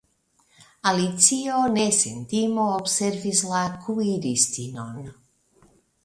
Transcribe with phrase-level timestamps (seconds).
[0.91, 4.97] Alicio ne sen timo observis la kuiristinon.